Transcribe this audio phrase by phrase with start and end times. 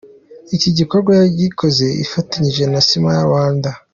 [0.55, 3.69] Iki gikorwa yagikoze ifatanyije na Smile Rwanda.